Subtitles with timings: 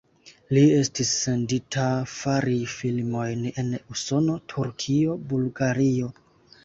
[0.57, 6.11] Li estis sendita fari filmojn en Usono, Turkio, Bulgario.